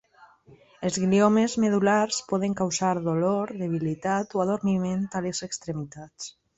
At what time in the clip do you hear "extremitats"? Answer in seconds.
5.53-6.37